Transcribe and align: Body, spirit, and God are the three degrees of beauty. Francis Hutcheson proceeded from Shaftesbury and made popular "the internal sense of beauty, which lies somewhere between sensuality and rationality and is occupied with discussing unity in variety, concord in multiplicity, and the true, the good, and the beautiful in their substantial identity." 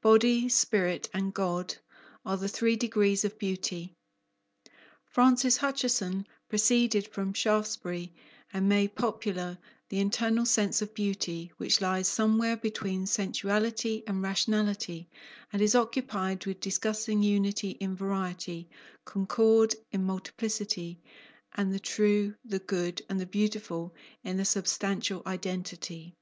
Body, 0.00 0.48
spirit, 0.48 1.10
and 1.12 1.34
God 1.34 1.76
are 2.24 2.38
the 2.38 2.48
three 2.48 2.74
degrees 2.74 3.22
of 3.22 3.38
beauty. 3.38 3.94
Francis 5.04 5.58
Hutcheson 5.58 6.24
proceeded 6.48 7.06
from 7.06 7.34
Shaftesbury 7.34 8.10
and 8.50 8.66
made 8.66 8.94
popular 8.94 9.58
"the 9.90 10.00
internal 10.00 10.46
sense 10.46 10.80
of 10.80 10.94
beauty, 10.94 11.52
which 11.58 11.82
lies 11.82 12.08
somewhere 12.08 12.56
between 12.56 13.04
sensuality 13.06 14.02
and 14.06 14.22
rationality 14.22 15.06
and 15.52 15.60
is 15.60 15.74
occupied 15.74 16.46
with 16.46 16.60
discussing 16.60 17.22
unity 17.22 17.72
in 17.72 17.94
variety, 17.94 18.70
concord 19.04 19.74
in 19.92 20.02
multiplicity, 20.02 20.98
and 21.54 21.74
the 21.74 21.78
true, 21.78 22.34
the 22.42 22.58
good, 22.58 23.02
and 23.10 23.20
the 23.20 23.26
beautiful 23.26 23.94
in 24.24 24.36
their 24.36 24.46
substantial 24.46 25.20
identity." 25.26 26.14